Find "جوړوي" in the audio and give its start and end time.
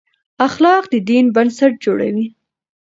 1.85-2.27